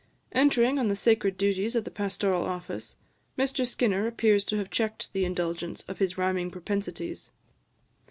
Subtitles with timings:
[0.31, 2.97] Entering on the sacred duties of the pastoral office,
[3.37, 7.29] Mr Skinner appears to have checked the indulgence of his rhyming propensities.